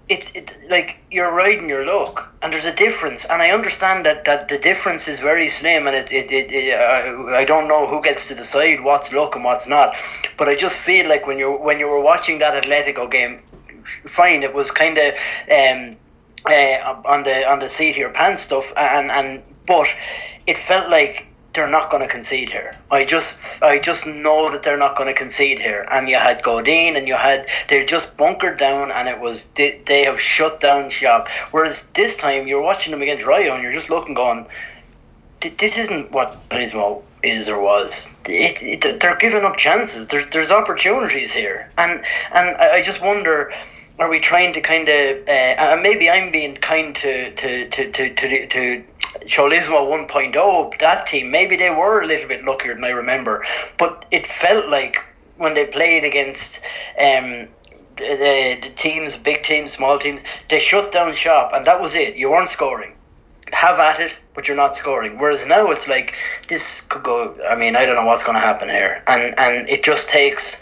[0.10, 3.25] it's it, like you're riding your luck, and there's a difference.
[3.25, 6.79] And I understand that, that the difference is very slim, and it, it, it, it
[6.79, 9.95] uh, I don't know who gets to decide what's luck and what's not.
[10.38, 13.41] But I just feel like when you when you were watching that Atletico game,
[14.05, 15.13] fine, it was kind of
[15.51, 15.95] um,
[16.45, 19.88] uh, on the on the seat of your pants stuff, and and but
[20.47, 22.78] it felt like they're not going to concede here.
[22.91, 25.86] I just I just know that they're not going to concede here.
[25.91, 29.82] And you had Godin, and you had they're just bunkered down, and it was they,
[29.86, 31.28] they have shut down shop.
[31.52, 34.45] Whereas this time you're watching them against Rayo, and you're just looking, going,
[35.41, 38.10] this isn't what Cholismo is or was.
[38.25, 40.08] It, it, they're giving up chances.
[40.08, 43.54] There's there's opportunities here, and and I just wonder.
[44.00, 47.92] Are we trying to kind of, uh, and maybe I'm being kind to to to
[47.92, 48.84] to to, to
[49.26, 53.46] Cholismo 1.0, that team, maybe they were a little bit luckier than I remember,
[53.78, 54.98] but it felt like
[55.38, 56.60] when they played against
[57.00, 57.48] um,
[57.98, 61.96] the, the, the teams, big teams, small teams, they shut down shop and that was
[61.96, 62.16] it.
[62.16, 62.96] You weren't scoring.
[63.52, 65.18] Have at it, but you're not scoring.
[65.18, 66.14] Whereas now it's like
[66.50, 67.36] this could go.
[67.50, 70.56] I mean, I don't know what's going to happen here, and and it just takes,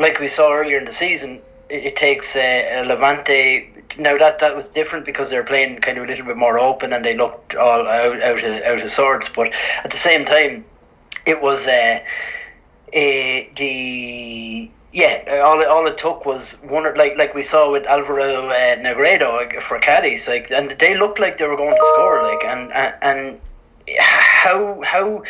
[0.00, 1.40] like we saw earlier in the season,
[1.72, 3.68] it, takes uh, Levante.
[3.98, 6.58] Now that that was different because they were playing kind of a little bit more
[6.58, 9.28] open and they looked all out out of, out of sorts.
[9.28, 9.52] But
[9.84, 10.64] at the same time,
[11.26, 12.00] it was uh,
[12.94, 18.48] uh, the yeah all all it took was one like like we saw with Alvaro
[18.48, 22.44] uh, Negredo for Cadiz like and they looked like they were going to score like
[22.44, 23.40] and and, and
[23.98, 25.22] how how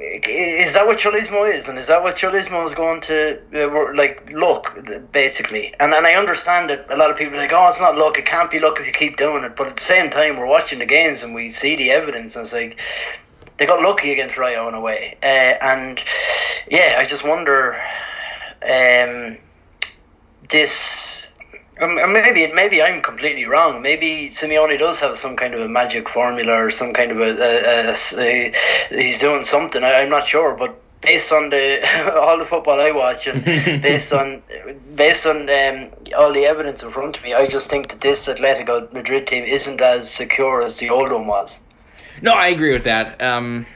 [0.00, 4.30] is that what Cholismo is, and is that what Cholismo is going to uh, like
[4.32, 4.76] look
[5.12, 5.74] basically?
[5.80, 8.18] And and I understand that a lot of people are like, oh, it's not luck.
[8.18, 9.56] It can't be luck if you keep doing it.
[9.56, 12.44] But at the same time, we're watching the games and we see the evidence, and
[12.44, 12.78] it's like
[13.58, 15.16] they got lucky against Rayo in a way.
[15.22, 16.02] Uh, and
[16.70, 17.80] yeah, I just wonder
[18.62, 19.38] um,
[20.50, 21.27] this
[21.80, 23.82] um, maybe maybe I'm completely wrong.
[23.82, 27.30] Maybe Simeone does have some kind of a magic formula or some kind of a,
[27.30, 28.54] a, a, a
[28.90, 29.82] he's doing something.
[29.84, 34.12] I, am not sure, but based on the all the football I watch and based
[34.12, 34.42] on
[34.94, 38.26] based on um, all the evidence in front of me, I just think that this
[38.26, 41.58] Atletico Madrid team isn't as secure as the old one was.
[42.20, 43.22] No, I agree with that.
[43.22, 43.66] Um,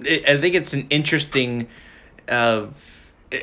[0.00, 1.68] I think it's an interesting.
[2.28, 2.66] Uh,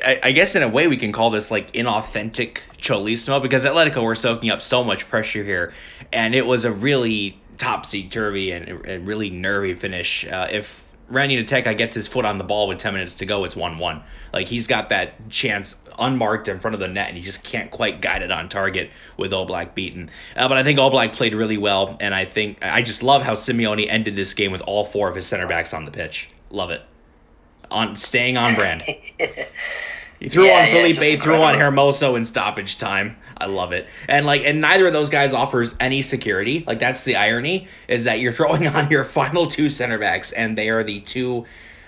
[0.04, 4.02] I, I guess in a way we can call this like inauthentic Cholismo because Atletico
[4.02, 5.72] were soaking up so much pressure here,
[6.12, 10.26] and it was a really topsy turvy and, and really nervy finish.
[10.26, 13.44] Uh, if Randy Nteka gets his foot on the ball with 10 minutes to go,
[13.44, 14.02] it's 1 1.
[14.32, 17.70] Like, he's got that chance unmarked in front of the net, and he just can't
[17.70, 20.10] quite guide it on target with Oblak beaten.
[20.34, 23.34] Uh, but I think Oblak played really well, and I think I just love how
[23.34, 26.28] Simeone ended this game with all four of his center backs on the pitch.
[26.50, 26.82] Love it.
[27.74, 28.82] On Staying on brand.
[30.20, 33.18] He threw yeah, on Felipe, yeah, threw on Hermoso in stoppage time.
[33.36, 33.86] I love it.
[34.08, 36.64] And like and neither of those guys offers any security.
[36.66, 40.56] Like that's the irony is that you're throwing on your final two center backs and
[40.56, 41.44] they are the two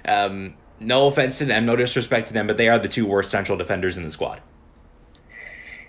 [0.06, 3.30] um, no offense to them, no disrespect to them, but they are the two worst
[3.30, 4.42] central defenders in the squad.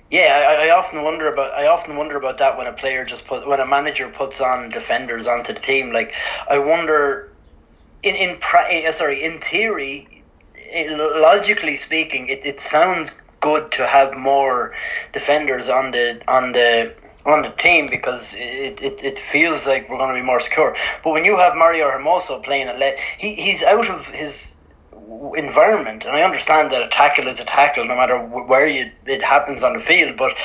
[0.09, 3.25] Yeah, I, I often wonder about I often wonder about that when a player just
[3.25, 5.91] put when a manager puts on defenders onto the team.
[5.91, 6.13] Like
[6.49, 7.29] I wonder
[8.07, 10.23] in in pra- eh, eh, sorry in theory
[10.71, 14.73] eh, logically speaking, it, it sounds good to have more
[15.13, 16.93] defenders on the on the
[17.25, 20.75] on the team because it, it, it feels like we're going to be more secure.
[21.03, 24.55] But when you have Mario Hermoso playing at le- he, he's out of his
[25.35, 29.21] environment, and I understand that a tackle is a tackle no matter where you, it
[29.21, 30.15] happens on the field.
[30.15, 30.35] But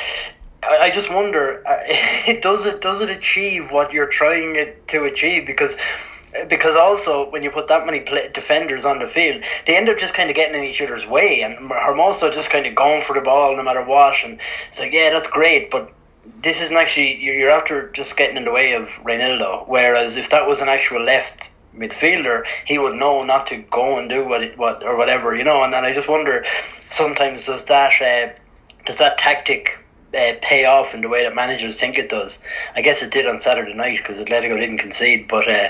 [0.61, 5.45] I, just wonder, uh, does it does it achieve what you're trying it to achieve?
[5.45, 5.77] Because
[6.49, 9.97] because also when you put that many play- defenders on the field, they end up
[9.97, 13.13] just kind of getting in each other's way, and Hermoso just kind of going for
[13.13, 14.15] the ball no matter what.
[14.23, 15.91] And it's like, yeah, that's great, but
[16.41, 19.67] this isn't actually you're after just getting in the way of Reinildo.
[19.67, 24.09] Whereas if that was an actual left midfielder, he would know not to go and
[24.09, 25.63] do what it, what or whatever, you know.
[25.63, 26.45] And then I just wonder,
[26.89, 28.33] sometimes does that uh,
[28.85, 29.82] does that tactic
[30.15, 32.39] uh, pay off in the way that managers think it does.
[32.75, 35.27] I guess it did on Saturday night because Atletico didn't concede.
[35.27, 35.69] But uh,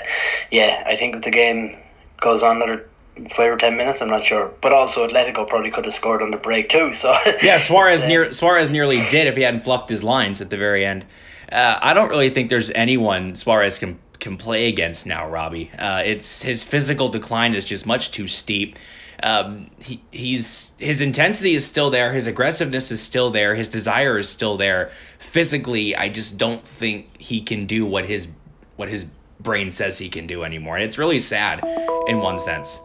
[0.50, 1.76] yeah, I think if the game
[2.20, 2.86] goes on another
[3.30, 4.52] five or ten minutes, I'm not sure.
[4.60, 6.92] But also Atletico probably could have scored on the break too.
[6.92, 10.56] So yeah, Suarez near Suarez nearly did if he hadn't fluffed his lines at the
[10.56, 11.04] very end.
[11.50, 15.70] Uh, I don't really think there's anyone Suarez can can play against now, Robbie.
[15.78, 18.78] Uh, it's his physical decline is just much too steep
[19.24, 24.18] um, he, he's his intensity is still there, his aggressiveness is still there, his desire
[24.18, 24.92] is still there.
[25.18, 28.28] Physically, I just don't think he can do what his
[28.76, 29.06] what his
[29.40, 30.76] brain says he can do anymore.
[30.76, 31.64] And it's really sad
[32.06, 32.78] in one sense.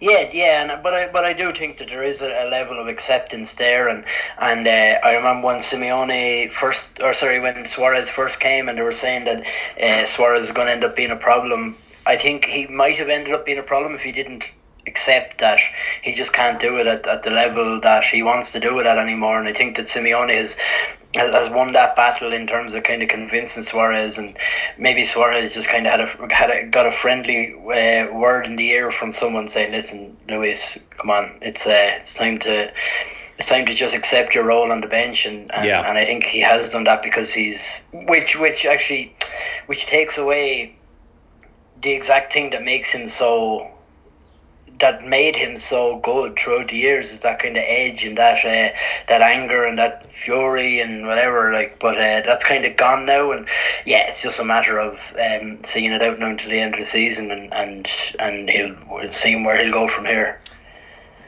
[0.00, 2.78] Yeah, yeah, and but I but I do think that there is a, a level
[2.78, 4.04] of acceptance there, and
[4.38, 8.82] and uh, I remember when Simeone first, or sorry, when Suarez first came, and they
[8.82, 9.46] were saying that
[9.80, 13.08] uh, Suarez is going to end up being a problem I think he might have
[13.08, 14.44] ended up being a problem if he didn't
[14.86, 15.58] accept that
[16.02, 18.86] he just can't do it at, at the level that he wants to do it
[18.86, 19.38] at anymore.
[19.38, 20.56] And I think that Simeone has,
[21.14, 24.36] has, has won that battle in terms of kind of convincing Suarez, and
[24.78, 28.56] maybe Suarez just kind of had a had a, got a friendly uh, word in
[28.56, 32.72] the ear from someone saying, "Listen, Luis, come on, it's uh, it's time to."
[33.38, 35.88] It's time to just accept your role on the bench, and and, yeah.
[35.88, 39.16] and I think he has done that because he's which which actually
[39.66, 40.76] which takes away
[41.82, 43.68] the exact thing that makes him so
[44.80, 48.44] that made him so good throughout the years is that kind of edge and that
[48.44, 48.76] uh,
[49.08, 53.30] that anger and that fury and whatever like but uh, that's kind of gone now
[53.30, 53.48] and
[53.86, 56.80] yeah it's just a matter of um, seeing it out now until the end of
[56.80, 58.76] the season and and and he'll
[59.10, 60.40] seeing where he'll go from here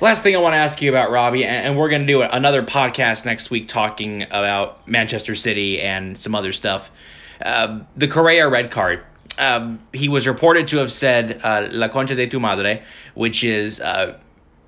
[0.01, 2.65] Last thing I want to ask you about Robbie, and we're going to do another
[2.65, 6.91] podcast next week talking about Manchester City and some other stuff.
[7.41, 9.05] Uh, the Correa red card
[9.39, 12.83] um, he was reported to have said uh, "La concha de tu madre,"
[13.15, 14.19] which is uh,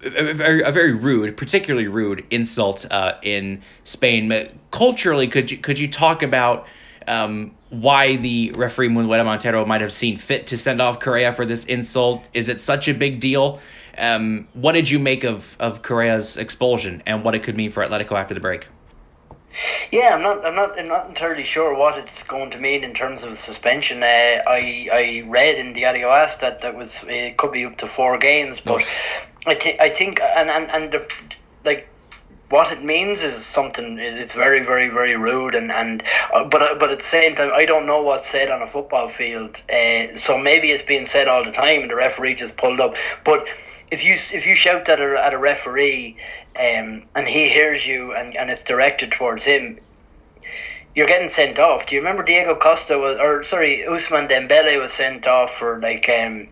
[0.03, 4.29] a, very, a very rude, particularly rude insult uh, in Spain.
[4.29, 6.67] But culturally, could you could you talk about
[7.07, 11.45] um, why the referee Munuera Montero might have seen fit to send off Correa for
[11.45, 12.29] this insult?
[12.35, 13.61] Is it such a big deal?
[13.99, 17.85] Um, what did you make of of Correa's expulsion and what it could mean for
[17.85, 18.67] Atletico after the break?
[19.91, 20.45] Yeah, I'm not.
[20.45, 20.79] I'm not.
[20.79, 24.03] I'm not entirely sure what it's going to mean in terms of suspension.
[24.03, 27.87] Uh, I I read in the Adios that that was it could be up to
[27.87, 28.83] four games, but
[29.47, 31.09] I think I think and and and the,
[31.65, 31.89] like
[32.49, 36.03] what it means is something it's very very very rude and and
[36.33, 38.69] uh, but uh, but at the same time I don't know what's said on a
[38.69, 42.57] football field uh, so maybe it's being said all the time and the referee just
[42.57, 42.95] pulled up
[43.25, 43.49] but
[43.91, 46.17] if you if you shout at a, at a referee
[46.57, 49.79] um, and he hears you and, and it's directed towards him
[50.95, 54.93] you're getting sent off do you remember Diego Costa was or sorry Ousmane Dembele was
[54.93, 56.49] sent off for like um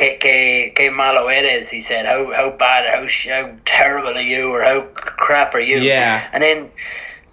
[0.00, 2.06] que, que, que malo eres, he said.
[2.06, 5.78] How how bad, how, how terrible are you, or how crap are you?
[5.78, 6.26] Yeah.
[6.32, 6.70] And then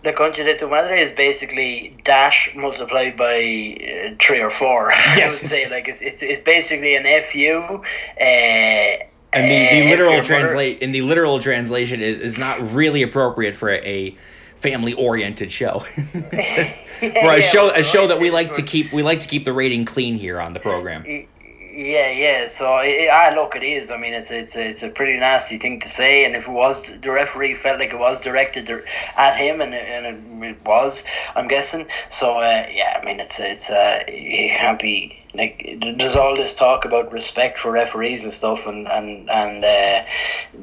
[0.04, 4.92] the concha de tu madre is basically dash multiplied by uh, three or four.
[5.16, 7.84] Yes, I would say like it's, it's, it's basically an fu.
[8.22, 13.56] Uh, And the, the literal translate in the literal translation is, is not really appropriate
[13.56, 14.16] for a
[14.56, 15.84] family oriented show.
[15.96, 19.46] A- for a show a show that we like to keep we like to keep
[19.46, 21.04] the rating clean here on the program.
[21.06, 22.48] Yeah, yeah.
[22.48, 23.92] So it, I look, it is.
[23.92, 26.26] I mean, it's it's it's a pretty nasty thing to say.
[26.26, 28.68] And if it was, the referee felt like it was directed
[29.16, 31.04] at him, and it, and it, it was.
[31.36, 31.86] I'm guessing.
[32.10, 36.54] So uh, yeah, I mean, it's it's uh, it can't be like there's all this
[36.54, 40.04] talk about respect for referees and stuff, and and and uh,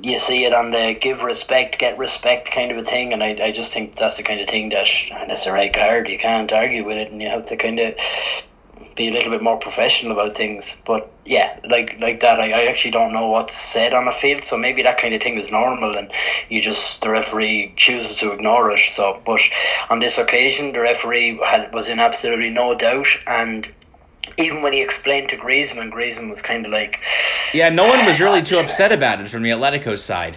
[0.02, 3.12] you see it on the give respect, get respect kind of a thing.
[3.12, 4.88] And I, I just think that's the kind of thing that
[5.28, 6.08] that's a right card.
[6.08, 7.94] You can't argue with it, and you have to kind of
[8.96, 10.76] be a little bit more professional about things.
[10.84, 14.44] But yeah, like like that, I, I actually don't know what's said on the field.
[14.44, 16.10] So maybe that kind of thing is normal, and
[16.48, 18.80] you just the referee chooses to ignore it.
[18.90, 19.40] So, but
[19.90, 23.68] on this occasion, the referee had was in absolutely no doubt, and
[24.38, 27.00] even when he explained to Griezmann, Griezmann was kind of like,
[27.52, 30.36] Yeah, no one was really too upset about it from the Atletico side.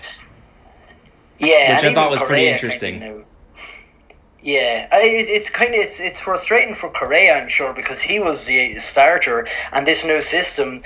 [1.39, 3.23] yeah, Which I thought was pretty Correa kinda interesting.
[4.41, 8.45] Yeah, I- it's kind of it's, it's frustrating for Correa, I'm sure, because he was
[8.45, 10.83] the starter, and this new system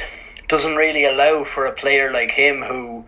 [0.47, 3.05] doesn't really allow for a player like him who,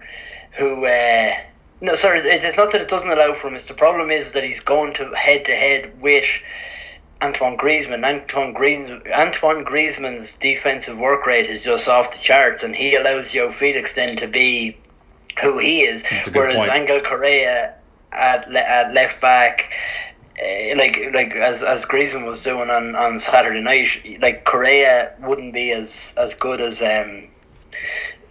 [0.51, 0.85] who.
[0.85, 1.33] Uh,
[1.81, 3.55] no, sorry, it's not that it doesn't allow for him.
[3.55, 6.25] It's the problem is that he's going to head to head with
[7.23, 8.03] Antoine Griezmann.
[8.03, 13.31] Antoine Green, Antoine Griezmann's defensive work rate is just off the charts, and he allows
[13.31, 14.77] João Felix then to be
[15.41, 16.03] who he is.
[16.03, 16.71] That's a good Whereas point.
[16.71, 17.75] Angel Correa
[18.11, 19.71] at, le- at left back,
[20.41, 25.53] uh, like like as as Griezmann was doing on, on Saturday night, like Correa wouldn't
[25.53, 27.29] be as as good as um.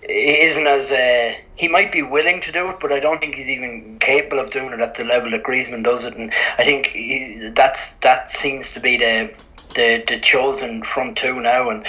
[0.03, 3.37] He Isn't as uh, he might be willing to do it, but I don't think
[3.37, 6.17] he's even capable of doing it at the level that Griezmann does it.
[6.17, 9.33] And I think he, that's that seems to be the
[9.75, 11.87] the the chosen front two now, and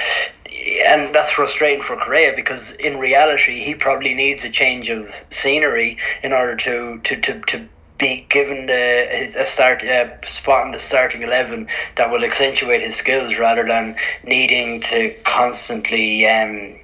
[0.86, 5.98] and that's frustrating for Correa because in reality he probably needs a change of scenery
[6.22, 10.72] in order to to to, to be given the his a start uh, spot in
[10.72, 16.76] the starting eleven that will accentuate his skills rather than needing to constantly um,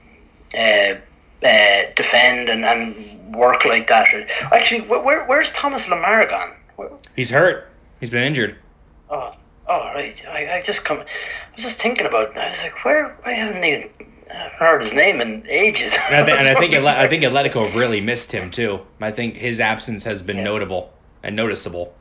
[0.58, 0.96] uh,
[1.44, 4.08] uh, defend and, and work like that.
[4.52, 6.54] Actually, where, where where's Thomas Lemar gone?
[6.76, 7.70] Where, He's hurt.
[8.00, 8.58] He's been injured.
[9.10, 9.34] Oh,
[9.68, 10.22] oh, right.
[10.28, 11.00] I, I just come.
[11.00, 11.06] I
[11.56, 12.32] was just thinking about.
[12.32, 12.38] it.
[12.38, 13.18] I was like, where?
[13.26, 13.90] I haven't even
[14.58, 15.94] heard his name in ages.
[15.94, 18.86] And I, th- and I think Atle- I think Atletico really missed him too.
[19.02, 20.44] I think his absence has been Yeah.
[20.44, 21.94] notable and noticeable.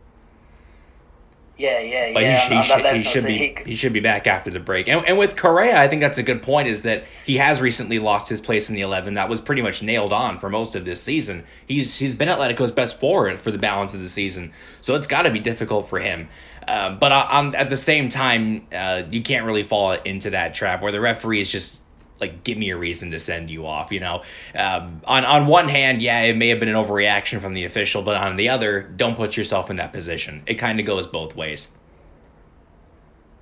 [1.59, 2.49] Yeah, yeah, But yeah.
[2.49, 4.89] he, he, should, he should be like, he should be back after the break.
[4.89, 6.69] And, and with Correa, I think that's a good point.
[6.69, 9.15] Is that he has recently lost his place in the eleven.
[9.15, 11.45] That was pretty much nailed on for most of this season.
[11.67, 15.23] He's he's been Atletico's best forward for the balance of the season, so it's got
[15.23, 16.29] to be difficult for him.
[16.69, 20.83] Um, but on, at the same time, uh, you can't really fall into that trap
[20.83, 21.83] where the referee is just
[22.21, 24.23] like give me a reason to send you off you know
[24.55, 28.03] um, on on one hand yeah it may have been an overreaction from the official
[28.03, 31.35] but on the other don't put yourself in that position it kind of goes both
[31.37, 31.69] ways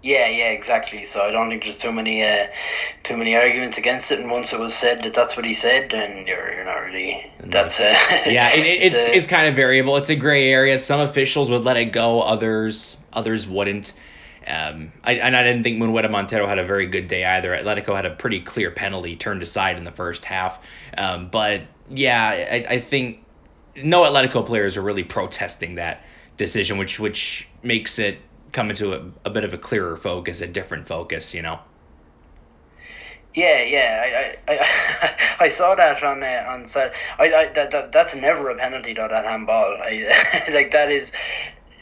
[0.02, 1.04] Yeah, yeah, exactly.
[1.04, 2.46] So I don't think there's too many, uh,
[3.02, 4.20] too many arguments against it.
[4.20, 7.32] And once it was said that that's what he said, then you're you're not really.
[7.40, 10.78] That's uh, yeah it, it, it's a- it's kind of variable it's a gray area
[10.78, 13.92] some officials would let it go others others wouldn't
[14.46, 17.50] um, I, and I didn't think Munuera Montero had a very good day either.
[17.50, 20.58] Atletico had a pretty clear penalty turned aside in the first half.
[20.96, 23.24] Um, but yeah, I, I think
[23.76, 26.04] no Atletico players are really protesting that
[26.36, 28.18] decision, which which makes it
[28.52, 31.60] come into a, a bit of a clearer focus, a different focus, you know.
[33.34, 35.16] Yeah, yeah, I, I, I,
[35.46, 36.94] I saw that on uh, on Sat.
[37.18, 39.08] I, I that, that that's never a penalty though.
[39.08, 41.12] That handball, I, like that is,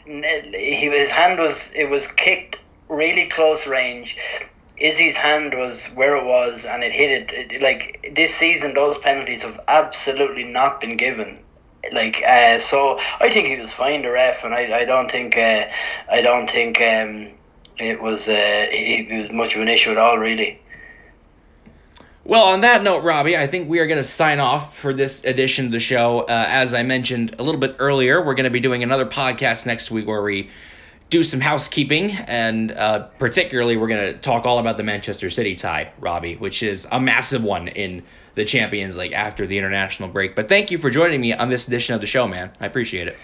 [0.05, 2.57] he his hand was it was kicked
[2.89, 4.15] really close range.
[4.77, 7.51] Izzy's hand was where it was, and it hit it.
[7.51, 11.39] it like this season, those penalties have absolutely not been given.
[11.93, 15.37] like uh, so I think he was fine the ref and I, I don't think
[15.37, 15.65] uh,
[16.11, 17.29] I don't think um,
[17.77, 18.31] it was uh,
[18.71, 20.59] it, it was much of an issue at all really.
[22.27, 25.23] Well, on that note, Robbie, I think we are going to sign off for this
[25.25, 26.21] edition of the show.
[26.21, 29.67] Uh, as I mentioned a little bit earlier, we're going to be doing another podcast
[29.67, 30.49] next week where we
[31.11, 35.53] do some housekeeping, and uh, particularly, we're going to talk all about the Manchester City
[35.53, 38.01] tie, Robbie, which is a massive one in
[38.33, 40.35] the Champions League after the international break.
[40.35, 42.51] But thank you for joining me on this edition of the show, man.
[42.59, 43.19] I appreciate it.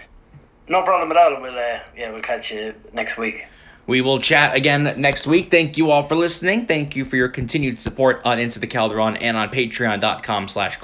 [0.68, 1.42] No problem at all.
[1.42, 3.48] We'll uh, yeah, we'll catch you next week.
[3.88, 5.52] We will chat again next week.
[5.52, 6.66] Thank you all for listening.
[6.66, 10.78] Thank you for your continued support on Into the Calderon and on patreon.com slash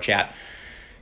[0.00, 0.34] chat.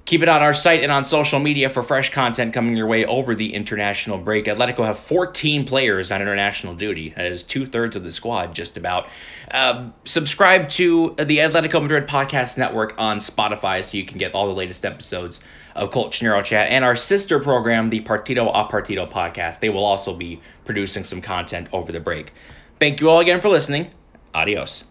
[0.06, 3.06] Keep it on our site and on social media for fresh content coming your way
[3.06, 4.44] over the international break.
[4.44, 7.14] Atletico have 14 players on international duty.
[7.16, 9.08] That is two thirds of the squad, just about.
[9.50, 14.46] Uh, subscribe to the Atletico Madrid Podcast Network on Spotify so you can get all
[14.46, 15.42] the latest episodes
[15.74, 19.60] of Colchonero Chat and our sister program, the Partido a Partido podcast.
[19.60, 22.32] They will also be producing some content over the break.
[22.78, 23.90] Thank you all again for listening.
[24.34, 24.84] Adios.